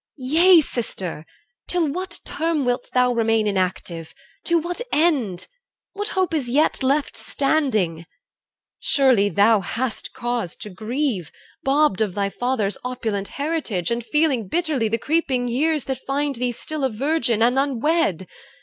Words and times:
Yea, 0.17 0.59
sister! 0.59 1.23
Till 1.67 1.87
what 1.87 2.17
term 2.25 2.65
wilt 2.65 2.89
thou 2.91 3.13
remain 3.13 3.45
Inactive? 3.45 4.15
To 4.45 4.57
what 4.57 4.81
end? 4.91 5.45
What 5.93 6.07
hope 6.17 6.33
is 6.33 6.49
yet 6.49 6.81
Left 6.81 7.15
standing? 7.15 8.07
Surely 8.79 9.29
thou 9.29 9.59
hast 9.59 10.11
cause 10.11 10.55
to 10.55 10.71
grieve, 10.71 11.31
Bobbed 11.63 12.01
of 12.01 12.15
thy 12.15 12.31
father's 12.31 12.79
opulent 12.83 13.27
heritage, 13.27 13.91
And 13.91 14.03
feeling 14.03 14.47
bitterly 14.47 14.87
the 14.87 14.97
creeping 14.97 15.47
years 15.47 15.83
That 15.83 16.01
find 16.07 16.35
thee 16.35 16.51
still 16.51 16.83
a 16.83 16.89
virgin 16.89 17.43
and 17.43 17.59
unwed. 17.59 18.25